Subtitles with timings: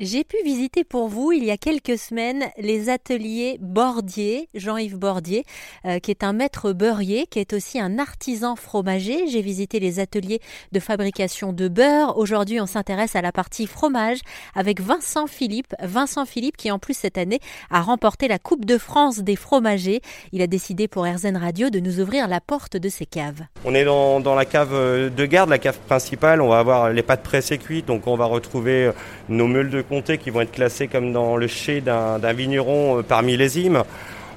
[0.00, 5.44] J'ai pu visiter pour vous il y a quelques semaines les ateliers Bordier, Jean-Yves Bordier,
[5.84, 9.28] euh, qui est un maître beurrier, qui est aussi un artisan fromager.
[9.28, 10.40] J'ai visité les ateliers
[10.72, 12.18] de fabrication de beurre.
[12.18, 14.18] Aujourd'hui, on s'intéresse à la partie fromage
[14.56, 15.76] avec Vincent Philippe.
[15.80, 17.38] Vincent Philippe qui en plus cette année
[17.70, 20.00] a remporté la Coupe de France des fromagers.
[20.32, 23.42] Il a décidé pour RZN Radio de nous ouvrir la porte de ses caves.
[23.64, 24.72] On est dans, la cave
[25.14, 26.40] de garde, la cave principale.
[26.40, 28.90] On va avoir les pâtes pressées cuites, donc on va retrouver
[29.28, 33.02] nos meules de comté qui vont être classés comme dans le chai d'un vigneron euh,
[33.02, 33.84] par millésime.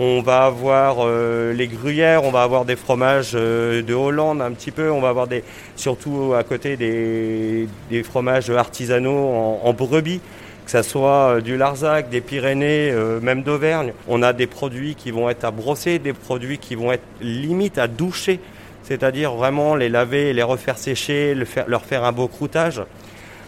[0.00, 4.52] On va avoir euh, les gruyères, on va avoir des fromages euh, de Hollande un
[4.52, 5.42] petit peu, on va avoir des,
[5.74, 10.20] surtout à côté des, fromages artisanaux en, brebis,
[10.64, 13.92] que ce soit du Larzac, des Pyrénées, même d'Auvergne.
[14.06, 17.78] On a des produits qui vont être à brosser, des produits qui vont être limite
[17.78, 18.38] à doucher,
[18.84, 21.34] c'est-à-dire vraiment les laver, les refaire sécher,
[21.66, 22.82] leur faire un beau croûtage.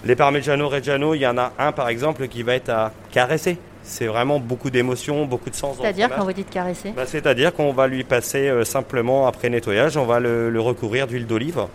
[0.05, 3.59] Les Parmigiano Reggiano, il y en a un par exemple qui va être à caresser.
[3.83, 5.77] C'est vraiment beaucoup d'émotions, beaucoup de sens.
[5.81, 9.97] C'est-à-dire quand vous dites caresser bah, C'est-à-dire qu'on va lui passer euh, simplement après nettoyage,
[9.97, 11.67] on va le, recouvrir d'huile d'olive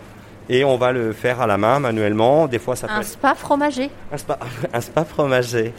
[0.48, 2.46] et on va le faire à la main manuellement.
[2.46, 3.90] Des fois, ça un spa fromager.
[4.12, 4.38] Un spa,
[4.72, 5.72] un spa fromager.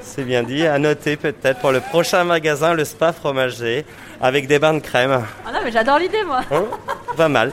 [0.00, 0.66] C'est bien dit.
[0.66, 3.84] À noter peut-être pour le prochain magasin, le spa fromager
[4.20, 5.22] avec des bains de crème.
[5.46, 6.40] Ah non, mais j'adore l'idée, moi.
[6.50, 6.64] Hein?
[7.16, 7.52] Pas mal.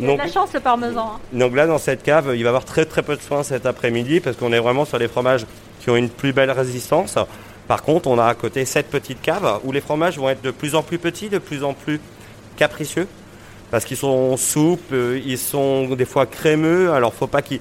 [0.00, 1.12] Il a de la chance le parmesan.
[1.14, 1.20] Hein.
[1.32, 3.66] Donc là, dans cette cave, il va y avoir très très peu de soins cet
[3.66, 5.46] après-midi parce qu'on est vraiment sur des fromages
[5.80, 7.18] qui ont une plus belle résistance.
[7.68, 10.50] Par contre, on a à côté cette petite cave où les fromages vont être de
[10.50, 12.00] plus en plus petits, de plus en plus
[12.56, 13.06] capricieux
[13.74, 16.92] parce qu'ils sont souples, euh, ils sont des fois crémeux.
[16.92, 17.58] Alors, faut pas qu'ils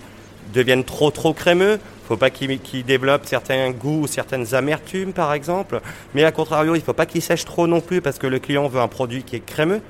[0.53, 1.79] deviennent trop trop crémeux.
[2.07, 5.81] Faut pas qu'ils développent certains goûts ou certaines amertumes, par exemple.
[6.13, 8.67] Mais à contrario, il faut pas qu'ils sèchent trop non plus parce que le client
[8.67, 9.81] veut un produit qui est crémeux.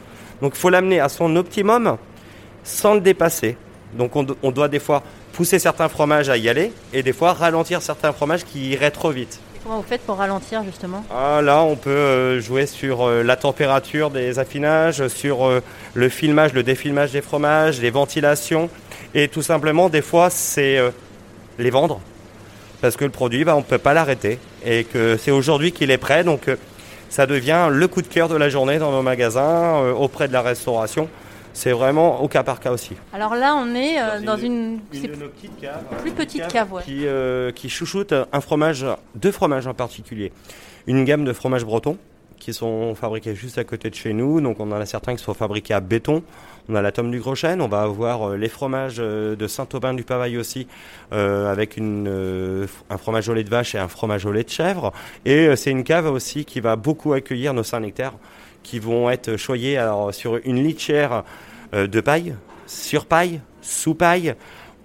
[0.41, 1.97] Donc, il faut l'amener à son optimum
[2.63, 3.57] sans le dépasser.
[3.97, 7.81] Donc on, doit des fois pousser certains fromages à y aller et des fois ralentir
[7.81, 9.39] certains fromages qui iraient trop vite.
[9.63, 11.03] comment vous faites pour ralentir justement?
[11.11, 15.61] Ah, Là, on peut euh, jouer sur euh, la température des affinages, sur euh,
[15.93, 18.69] le filmage, le défilmage des fromages, les ventilations.
[19.13, 20.79] Et tout simplement, des fois, c'est
[21.59, 22.01] les vendre.
[22.81, 24.39] Parce que le produit, bah, on ne peut pas l'arrêter.
[24.65, 26.23] Et que c'est aujourd'hui qu'il est prêt.
[26.23, 26.49] Donc
[27.09, 30.41] ça devient le coup de cœur de la journée dans nos magasins, auprès de la
[30.41, 31.09] restauration
[31.53, 32.95] c'est vraiment au cas par cas aussi.
[33.13, 38.41] Alors là, on est euh, dans, une, plus petite cave, qui, euh, qui, chouchoute un
[38.41, 40.31] fromage, deux fromages en particulier.
[40.87, 41.97] Une gamme de fromages bretons
[42.39, 44.41] qui sont fabriqués juste à côté de chez nous.
[44.41, 46.23] Donc on en a certains qui sont fabriqués à béton.
[46.67, 50.03] On a la tome du Groschen, on va avoir euh, les fromages de Saint-Aubin du
[50.03, 50.67] Pavail aussi,
[51.11, 54.91] avec une, un fromage au lait de vache et un fromage au lait de chèvre.
[55.25, 58.13] Et c'est une cave aussi qui va beaucoup accueillir nos Saint-Nectaires
[58.63, 61.23] qui vont être choyés alors, sur une litière
[61.73, 62.35] euh, de paille,
[62.65, 64.35] sur paille, sous paille.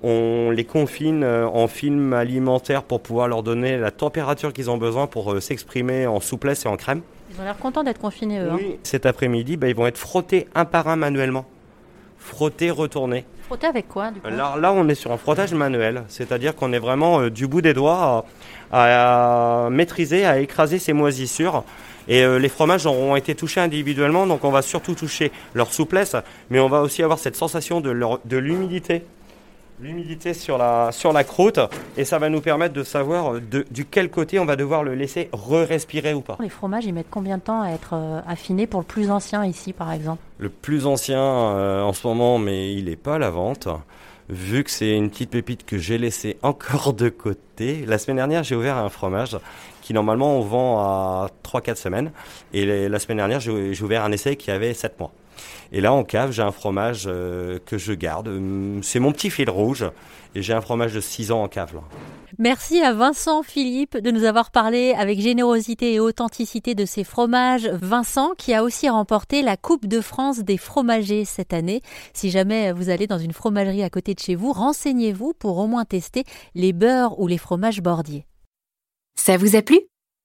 [0.02, 4.76] On les confine euh, en film alimentaire pour pouvoir leur donner la température qu'ils ont
[4.76, 7.02] besoin pour euh, s'exprimer en souplesse et en crème.
[7.34, 8.50] Ils ont l'air contents d'être confinés, eux.
[8.50, 8.56] Hein.
[8.58, 8.78] Oui.
[8.84, 11.46] Cet après-midi, bah, ils vont être frottés un par un manuellement.
[12.18, 13.24] Frottés, retournés.
[13.46, 14.28] Frottés avec quoi du coup?
[14.28, 18.24] Là, on est sur un frottage manuel, c'est-à-dire qu'on est vraiment du bout des doigts
[18.72, 21.64] à, maîtriser, à écraser ces moisissures.
[22.08, 26.16] Et euh, les fromages auront été touchés individuellement, donc on va surtout toucher leur souplesse,
[26.50, 29.04] mais on va aussi avoir cette sensation de, de l'humidité
[29.80, 31.60] l'humidité sur la, sur la croûte
[31.96, 34.94] et ça va nous permettre de savoir de, du quel côté on va devoir le
[34.94, 36.36] laisser re-respirer ou pas.
[36.41, 39.44] Les fromages, ils mettent combien de temps à être euh, affinés pour le plus ancien
[39.44, 40.22] ici par exemple?
[40.38, 43.69] Le plus ancien euh, en ce moment, mais il n'est pas à la vente.
[44.28, 48.42] Vu que c'est une petite pépite que j'ai laissée encore de côté, la semaine dernière
[48.44, 49.36] j'ai ouvert un fromage
[49.88, 52.12] qui normalement on vend à 3-4 semaines.
[52.52, 55.12] Et la semaine dernière, j'ai ouvert un essai qui avait 7 mois.
[55.72, 58.28] Et là, en cave, j'ai un fromage euh, que je garde.
[58.28, 59.84] Hum, c'est mon petit fil rouge.
[60.34, 61.80] Et j'ai un fromage de 6 ans en cave.
[62.38, 67.66] Merci à Vincent Philippe de nous avoir parlé avec générosité et authenticité de ses fromages.
[67.66, 71.80] Vincent qui a aussi remporté la Coupe de France des fromagers cette année.
[72.12, 75.66] Si jamais vous allez dans une fromagerie à côté de chez vous, renseignez-vous pour au
[75.66, 76.25] moins tester
[76.55, 77.47] les beurres ou les fromages
[79.18, 79.80] Ça vous a plu?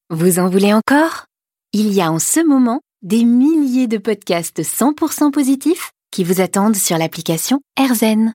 [0.10, 1.26] Vous en voulez encore?
[1.72, 6.76] Il y a en ce moment des milliers de podcasts 100% positifs qui vous attendent
[6.76, 8.34] sur l'application AirZen.